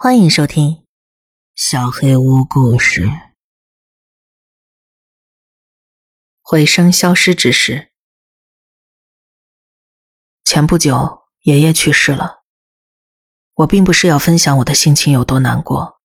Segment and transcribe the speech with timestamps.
[0.00, 0.70] 欢迎收听
[1.56, 3.06] 《小黑屋故事》。
[6.40, 7.90] 回声消失之时，
[10.44, 12.44] 前不久爷爷去世了。
[13.54, 16.00] 我并不是要分享我的心情有多难过，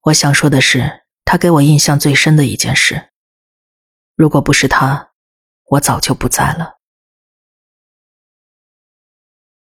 [0.00, 3.12] 我想说的是，他给我印象最深的一件事。
[4.16, 5.12] 如果不是他，
[5.66, 6.80] 我早就不在了。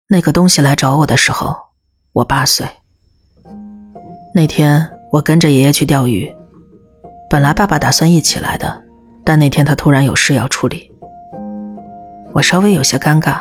[0.07, 1.75] 那个东西来找我的时候，
[2.13, 2.83] 我八岁。
[4.37, 6.31] 那天我跟着爷爷去钓鱼，
[7.31, 8.83] 本来爸爸打算一起来的，
[9.25, 10.93] 但那天他突然有事要处理，
[12.35, 13.41] 我稍微有些尴尬。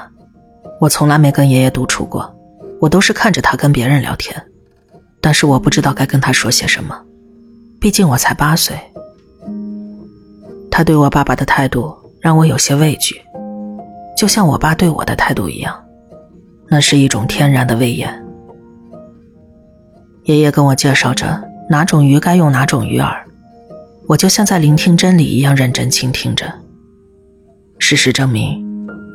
[0.80, 2.34] 我从来没跟爷爷独处过，
[2.80, 4.42] 我都是看着他跟别人聊天，
[5.20, 6.98] 但是我不知道该跟他说些什么，
[7.82, 8.74] 毕竟我才八岁。
[10.72, 13.20] 他对我爸爸的态度让我有些畏惧，
[14.16, 15.78] 就像我爸对我的态度一样。
[16.70, 18.25] 那是一种天然的威严。
[20.26, 21.40] 爷爷跟我介绍着
[21.70, 23.16] 哪种鱼该用哪种鱼饵，
[24.08, 26.52] 我就像在聆听真理一样认真倾听着。
[27.78, 28.66] 事实证明，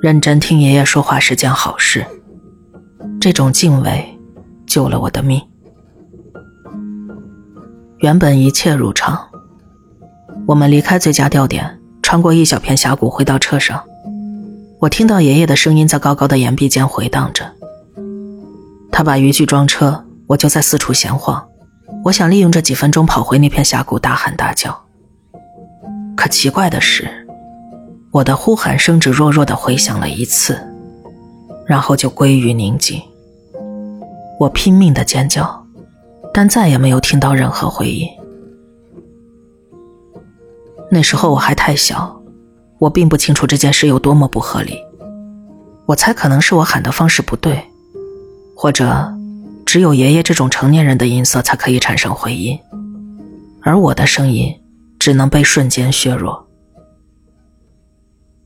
[0.01, 2.07] 认真听爷爷说话是件好事。
[3.21, 4.05] 这种敬畏
[4.67, 5.43] 救了我的命。
[7.99, 9.19] 原本一切如常，
[10.47, 13.83] 我们离开最佳钓点，穿过一小片峡谷，回到车上。
[14.79, 17.53] 我听到爷爷的声音在高高的岩壁间回荡着。
[18.93, 21.45] 他把渔具装车，我就在四处闲晃。
[22.05, 24.81] 我想利用这几分钟跑回那片峡谷，大喊大叫。
[26.17, 27.27] 可奇怪的是，
[28.13, 30.57] 我的呼喊声只弱弱的回响了一次，
[31.67, 33.03] 然后就归于宁静。
[34.39, 35.67] 我拼命的尖叫，
[36.33, 38.09] 但再也没有听到任何回音。
[40.93, 42.17] 那时候我还太小。
[42.79, 44.79] 我并不清楚这件事有多么不合理，
[45.85, 47.63] 我猜可能是我喊的方式不对，
[48.57, 49.13] 或者
[49.71, 52.59] 只有爷爷这种成年人的音色才可以产生回音，
[53.63, 54.61] 而我的声音
[54.99, 56.51] 只能被瞬间削弱。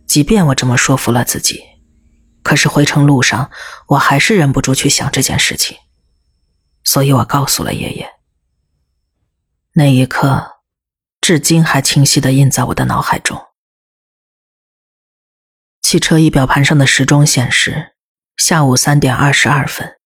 [0.04, 1.62] 即便我这么说服了自己，
[2.42, 3.50] 可是回程路上
[3.86, 5.78] 我还是忍不住去想这件事情，
[6.84, 8.06] 所以我告诉了爷爷。
[9.72, 10.56] 那一刻，
[11.22, 13.40] 至今还清晰的印在我的脑海中。
[15.80, 17.94] 汽车仪表盘上的时钟显示，
[18.36, 19.96] 下午三点二十二分，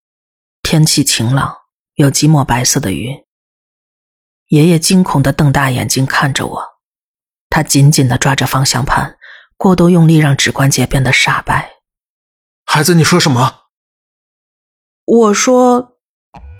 [0.70, 1.60] 天气晴朗，
[1.94, 3.24] 有几抹白色的云。
[4.48, 6.62] 爷爷惊恐的瞪大眼睛看着我，
[7.48, 9.16] 他紧紧的抓着方向盘，
[9.56, 11.70] 过度用力让指关节变得煞白。
[12.66, 13.60] 孩子，你说什么？
[15.06, 15.96] 我说，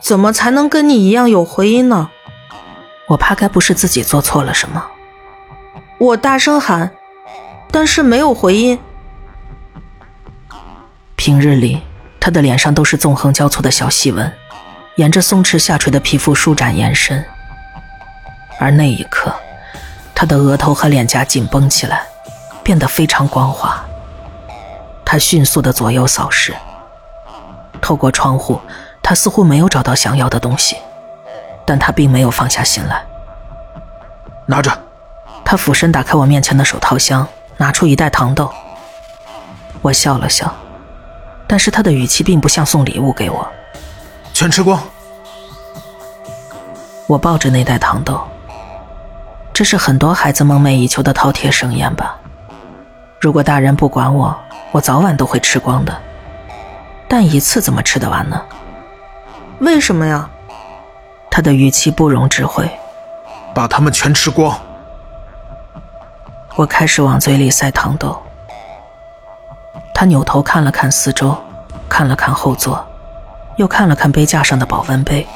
[0.03, 2.11] 怎么才能跟你一样有回音呢？
[3.09, 4.91] 我怕该不是自己做错了什么。
[5.99, 6.97] 我大声喊，
[7.71, 8.81] 但是没有回音。
[11.15, 11.83] 平日里，
[12.21, 14.33] 他的脸上都是纵横交错的小细纹，
[14.97, 17.25] 沿着松弛下垂的皮肤舒展延伸。
[18.59, 19.33] 而那一刻，
[20.15, 22.03] 他的额头和脸颊紧绷起来，
[22.62, 23.83] 变得非常光滑。
[25.05, 26.55] 他迅速的左右扫视，
[27.81, 28.61] 透过窗户，
[29.03, 30.77] 他似乎没有找到想要的东西，
[31.65, 33.01] 但他并没有放下心来。
[34.45, 34.71] 拿着，
[35.45, 37.27] 他俯身打开我面前的手套箱，
[37.57, 38.53] 拿出一袋糖豆。
[39.81, 40.53] 我笑了笑。
[41.48, 43.48] 但是他的语气并不像送礼物给我，
[44.32, 44.81] 全吃光。
[47.09, 48.20] 我抱着那袋糖豆，
[49.53, 52.16] 这是很多孩子梦寐以求的饕餮盛宴吧？
[53.19, 54.38] 如果大人不管我，
[54.70, 56.00] 我早晚都会吃光的。
[57.09, 58.41] 但一次怎么吃得完呢？
[59.60, 60.28] 为什么呀？
[61.30, 62.70] 他的语气不容置喙。
[63.54, 64.56] 把它们全吃光。
[66.54, 68.22] 我开始往嘴里塞糖豆。
[69.98, 71.36] 他扭头看了看四周，
[71.88, 72.86] 看了看后座，
[73.56, 75.26] 又看了看杯架上的保温杯，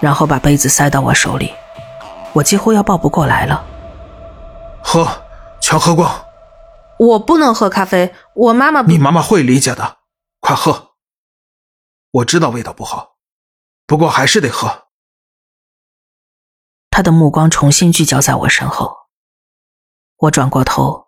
[0.00, 1.54] 然后把杯子塞到我手里，
[2.34, 3.64] 我几乎要抱不过来了。
[4.82, 5.08] 喝，
[5.62, 6.26] 全喝光。
[6.98, 8.82] 我不能喝咖啡，我妈妈。
[8.82, 9.96] 你妈妈会理解的，
[10.40, 10.90] 快喝。
[12.10, 13.16] 我知道味道不好，
[13.86, 14.88] 不过还是得喝。
[16.90, 18.94] 他的目光重新聚焦在我身后，
[20.18, 21.07] 我转过头。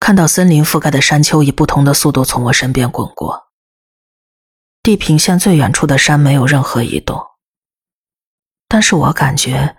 [0.00, 3.48] 看到森林覆盖的山丘以不同的速度从我身边滚过，
[4.82, 7.20] 地平线最远处的山没有任何移动，
[8.68, 9.76] 但是我感觉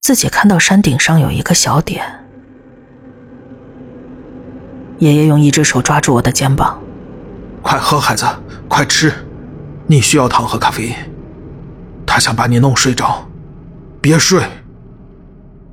[0.00, 2.24] 自己看到山顶上有一个小点。
[4.98, 6.80] 爷爷用一只手抓住我的肩膀
[7.62, 8.24] ：“快喝，孩子，
[8.68, 9.12] 快吃，
[9.86, 10.94] 你需要糖和咖啡因。
[12.06, 13.28] 他想把你弄睡着，
[14.00, 14.42] 别睡。”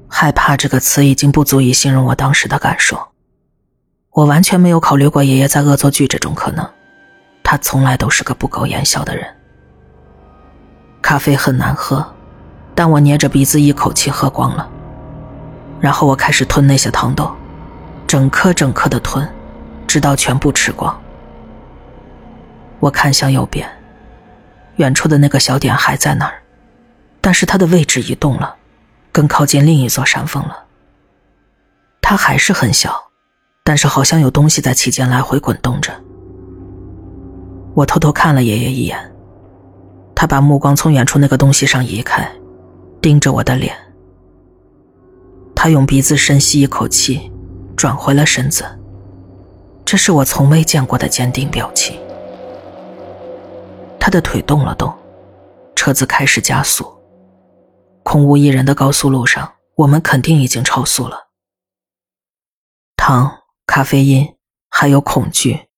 [0.09, 3.10] 害怕这个词已经不足以形容我当时的感受。
[4.11, 6.69] 我完全没有考虑过爷爷在恶作剧这种可能，
[7.43, 9.25] 他从来都是个不苟言笑的人。
[11.01, 12.05] 咖啡很难喝，
[12.75, 14.69] 但我捏着鼻子一口气喝光了。
[15.79, 17.33] 然后我开始吞那些糖豆，
[18.05, 19.27] 整颗整颗的吞，
[19.87, 21.01] 直到全部吃光。
[22.79, 23.67] 我看向右边，
[24.75, 26.41] 远处的那个小点还在那儿，
[27.21, 28.55] 但是它的位置移动了，
[29.11, 30.65] 更靠近另一座山峰了。
[32.01, 33.10] 它还是很小，
[33.63, 35.91] 但是好像有东西在其间来回滚动着。
[37.73, 39.13] 我偷偷看了爷爷一眼，
[40.15, 42.29] 他把目光从远处那个东西上移开，
[43.01, 43.75] 盯着我的脸。
[45.55, 47.31] 他用鼻子深吸一口气，
[47.77, 48.65] 转回了身子。
[49.85, 51.99] 这是我从未见过的坚定表情。
[53.99, 54.91] 他的腿动了动，
[55.75, 56.85] 车子开始加速。
[58.03, 61.29] 空无一人的高速路上，我们肯定已经超速了。
[62.97, 63.40] 唐、
[63.73, 64.37] 咖啡因
[64.67, 65.69] 还有恐惧，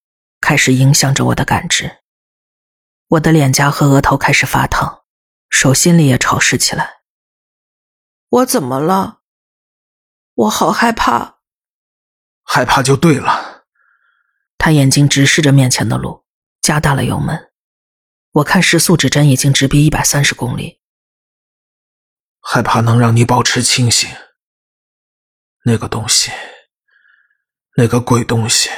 [0.42, 2.00] 开始影响着我的感知。
[3.06, 5.04] 我的脸颊和额头开始发烫，
[5.48, 7.04] 手心里也潮湿起来。
[8.30, 9.22] 我怎么了？
[10.34, 11.42] 我好害怕。
[12.42, 13.66] 害怕就对了。
[14.58, 16.26] 他眼睛直视着面前的路，
[16.62, 17.52] 加大了油门。
[18.32, 20.82] 我看时速指针已经直逼一百三十公里。
[22.42, 24.10] 害怕能让你保持清醒。
[25.66, 26.32] 那个东西，
[27.76, 28.70] 那个鬼东西，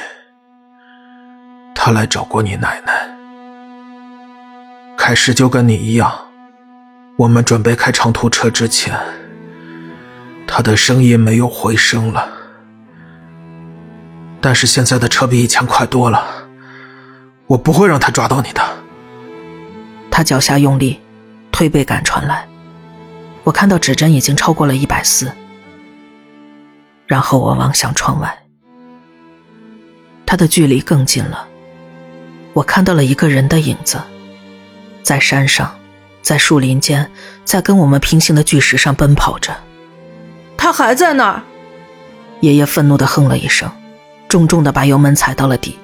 [1.74, 3.06] 他来找过你奶奶。
[4.96, 6.10] 开始就跟你一样，
[7.18, 8.98] 我们准备开长途车之前，
[10.46, 12.26] 他的声音没有回声了。
[14.40, 16.24] 但是现在的车比以前快多了，
[17.48, 18.62] 我不会让他抓到你的。
[20.10, 20.98] 他脚下用力，
[21.52, 22.48] 推背感传来，
[23.44, 25.30] 我看到指针已经超过了一百四。
[27.06, 28.45] 然后我望向窗外，
[30.36, 31.48] 他的距离更近了，
[32.52, 33.98] 我看到了一个人的影子，
[35.02, 35.74] 在山上，
[36.20, 37.10] 在树林间，
[37.46, 39.56] 在跟我们平行的巨石上奔跑着。
[40.58, 41.42] 他还在那儿！
[42.40, 43.72] 爷爷愤怒地哼了一声，
[44.28, 45.78] 重重地把油门踩到了底。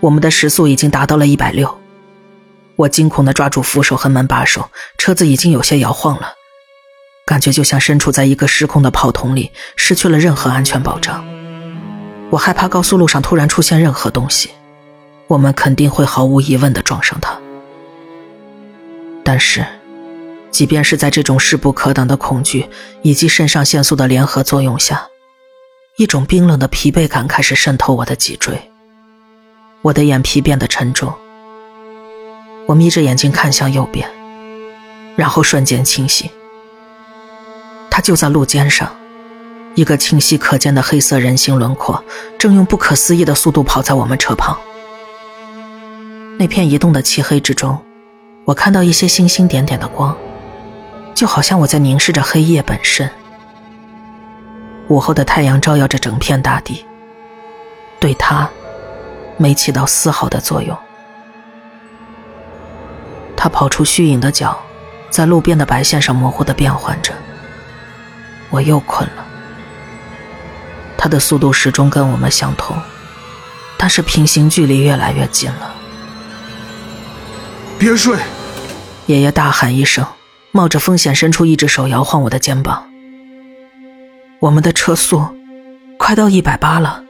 [0.00, 1.78] 我们的时速已经达到了一百六。
[2.76, 6.32] 我惊恐地抓住扶手和门把手，车子已经有些摇晃了，
[7.26, 11.22] 感觉就像身处在一个失控的炮筒里，失去了任何安全保障。
[12.30, 14.50] 我害怕高速路上突然出现任何东西，
[15.28, 17.38] 我们肯定会毫无疑问的撞上它。
[19.22, 19.64] 但是，
[20.50, 22.68] 即便是在这种势不可挡的恐惧
[23.02, 25.06] 以及肾上腺素的联合作用下，
[25.96, 28.70] 一种冰冷的疲惫感开始渗透我的脊椎，
[29.82, 31.12] 我的眼皮变得沉重。
[32.66, 34.08] 我眯着眼睛看向右边，
[35.14, 36.28] 然后瞬间清醒。
[37.88, 38.94] 他就在路肩上，
[39.76, 42.02] 一个清晰可见的黑色人形轮廓，
[42.38, 44.58] 正用不可思议的速度跑在我们车旁。
[46.38, 47.78] 那片移动的漆黑之中，
[48.46, 50.16] 我看到一些星星点点的光，
[51.14, 53.08] 就好像我在凝视着黑夜本身。
[54.88, 56.86] 午后的太阳照耀着整片大地，
[58.00, 58.48] 对他
[59.36, 60.74] 没起到丝毫的作用。
[63.36, 64.58] 他跑出虚影的脚，
[65.10, 67.12] 在路边的白线上模糊的变换着。
[68.48, 69.25] 我又困了。
[70.98, 72.76] 他的速度始终跟我们相同，
[73.76, 75.74] 但是平行距离越来越近了。
[77.78, 78.18] 别睡！
[79.06, 80.04] 爷爷大喊一声，
[80.50, 82.88] 冒着风险伸出一只手摇晃我的肩膀。
[84.40, 85.24] 我们的车速
[85.98, 87.02] 快到一百八了。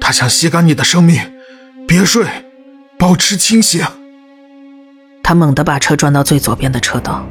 [0.00, 1.20] 他想吸干你的生命，
[1.86, 2.24] 别睡，
[2.98, 3.84] 保持清醒。
[5.22, 7.24] 他猛地把车转到最左边的车道，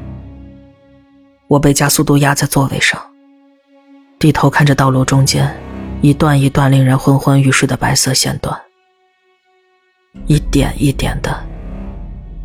[1.47, 3.01] 我被加速度压在座位上，
[4.19, 5.53] 低头看着道路中间
[6.01, 8.57] 一段一段令人昏昏欲睡的白色线段，
[10.27, 11.45] 一点一点的，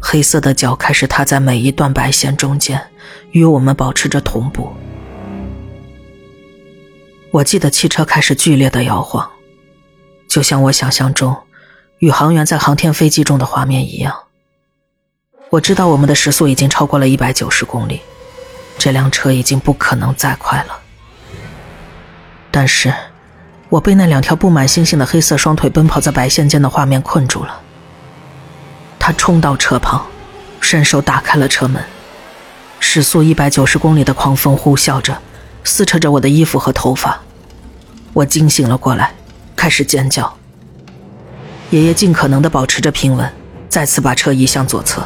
[0.01, 2.91] 黑色的脚开始踏在每一段白线中间，
[3.31, 4.73] 与我们保持着同步。
[7.31, 9.31] 我记得汽车开始剧烈的摇晃，
[10.29, 11.37] 就像我想象中
[12.01, 14.17] 宇航员在航天飞机中的画面一样。
[15.51, 18.01] 我知道我们的时速已经超过了一百九十公里，
[18.79, 20.81] 这辆车已经不可能再快了。
[22.51, 22.93] 但是，
[23.75, 27.61] 我被那两条布满星星的黑色双腿奔跑在白线间的画面困住了。
[29.00, 30.07] 他冲到车旁，
[30.61, 31.83] 伸手打开了车门，
[32.78, 35.19] 时速一百九十公里的狂风呼啸着，
[35.64, 37.21] 撕扯着我的衣服和头发。
[38.12, 39.12] 我惊醒了过来，
[39.57, 40.33] 开始尖叫。
[41.71, 43.28] 爷爷尽可能的保持着平稳，
[43.69, 45.04] 再次把车移向左侧。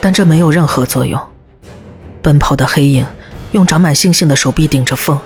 [0.00, 1.20] 但这没有任何作用。
[2.22, 3.06] 奔跑的黑影
[3.52, 5.20] 用长满星星的手臂顶着风，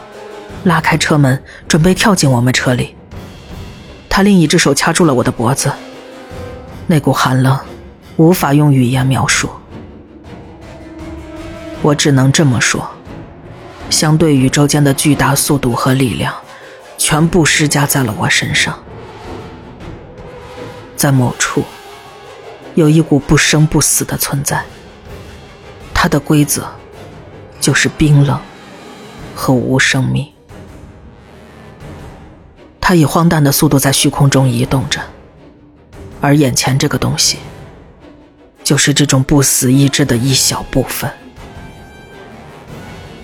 [0.65, 2.95] 拉开车门，准备跳进我们车里。
[4.09, 5.73] 他另一只手掐住了我的脖子，
[6.87, 7.59] 那股寒冷
[8.17, 9.51] 无法用语言描述。
[11.83, 12.91] 我只能这么说。
[13.91, 16.35] 相对宇宙间的巨大速度和力量，
[16.97, 18.77] 全部施加在了我身上。
[20.97, 21.63] 在某处，
[22.75, 24.65] 有一股不生不死的存在。
[25.93, 26.67] 它的规则，
[27.61, 28.41] 就是冰冷
[29.35, 30.34] 和无生命。
[32.87, 35.01] 它以荒诞的速度在虚空中移动着，
[36.21, 37.39] 而眼前这个东西，
[38.63, 41.11] 就是这种不死意志的一小部分。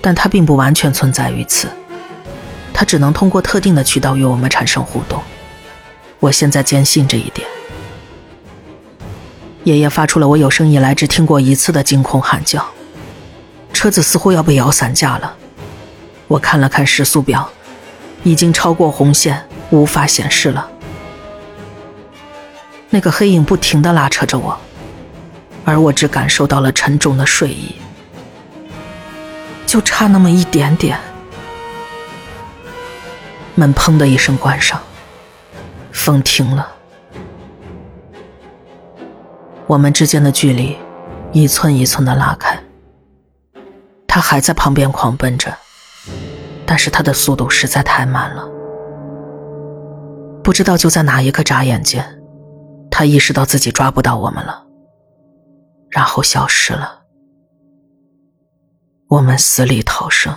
[0.00, 1.68] 但它并不完全存在于此，
[2.72, 5.22] 它只能通过特定的渠道与我们产生互动。
[6.20, 7.46] 我现在坚信这一点。
[9.64, 12.66] 爷爷发出了我有生以来只听过一次的惊恐喊叫，
[13.74, 15.36] 车子似乎要被摇散架了。
[16.28, 17.50] 我看了看时速表，
[18.22, 20.68] 已经超过红线，无法显示了。
[22.90, 24.58] 那个黑影不停的拉扯着我，
[25.64, 27.76] 而我只感受到了沉重的睡意。
[29.66, 30.98] 就差那么一点点，
[33.54, 34.80] 门砰的一声关上，
[35.92, 36.72] 风停了，
[39.68, 40.76] 我们之间的距离
[41.30, 42.60] 一寸一寸的拉开。
[44.08, 45.56] 他还在旁边狂奔着，
[46.66, 48.59] 但是他的速度实在太慢了。
[50.50, 52.20] 不知道就在哪一个眨眼间，
[52.90, 54.66] 他意识到自己抓不到我们了，
[55.90, 57.04] 然后消失了。
[59.06, 60.36] 我们死里逃生。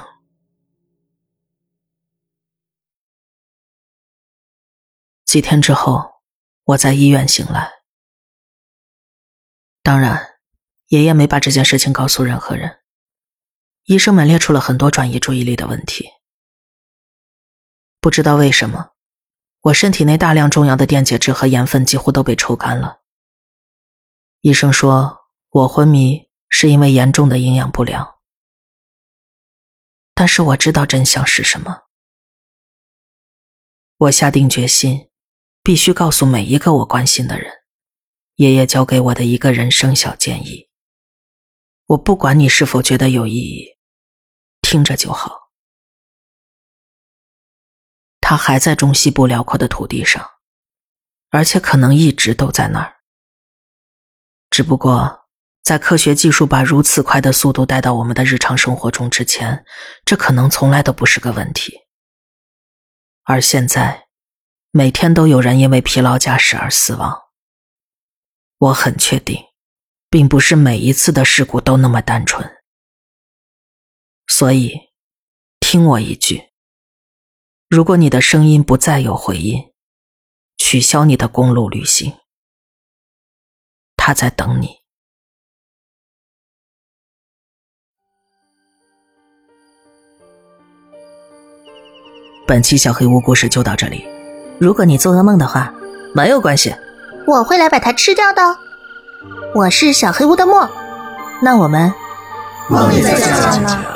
[5.26, 6.22] 几天之后，
[6.66, 7.72] 我在医院醒来。
[9.82, 10.36] 当然，
[10.90, 12.82] 爷爷没把这件事情告诉任何人。
[13.86, 16.08] 医生们列出了很多转移注意力的问题。
[18.00, 18.92] 不知道为什么，
[19.64, 23.02] 我身体内大量重要的电解质和盐分几乎都被抽干了。
[24.42, 25.20] 医生说
[25.52, 28.16] 我昏迷是因为严重的营养不良。
[30.14, 31.84] 但是我知道真相是什么。
[33.96, 35.10] 我下定决心，
[35.64, 37.50] 必须告诉每一个我关心的人，
[38.36, 40.68] 爷爷教给我的一个人生小建议。
[41.86, 43.78] 我不管你是否觉得有意义，
[44.62, 45.43] 听着就好。
[48.26, 50.26] 他还在中西部辽阔的土地上，
[51.30, 52.96] 而且可能一直都在那儿。
[54.50, 55.20] 只不过。
[55.64, 59.64] 在科学技术把如此快的速度带到我们的日常生活中之前，
[60.04, 61.74] 这可能从来都不是个问题。
[63.24, 64.10] 而现在，
[64.72, 67.18] 每天都有人因为疲劳驾驶而死亡。
[68.58, 69.42] 我很确定，
[70.10, 72.58] 并不是每一次的事故都那么单纯。
[74.28, 74.78] 所以，
[75.62, 76.50] 听我一句：
[77.74, 79.72] 如果你的声音不再有回音，
[80.60, 82.14] 取消你的公路旅行。
[83.98, 84.68] 他在等你。
[92.46, 94.06] 本期小黑屋故事就到这里。
[94.60, 95.74] 如果你做噩梦的话，
[96.14, 96.76] 没有关系，
[97.26, 98.56] 我会来把它吃掉的。
[99.56, 100.70] 我是小黑屋的墨，
[101.42, 101.92] 那我们
[102.70, 103.32] 梦里再见
[103.64, 103.93] 了。